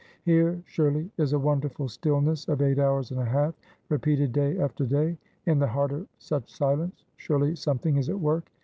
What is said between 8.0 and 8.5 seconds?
at work.